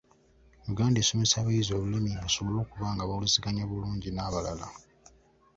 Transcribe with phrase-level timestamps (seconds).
[0.71, 4.67] Uganda esomesa abayizi olulimi basobole okuba nga bawuliziganya bulungi n'abalala.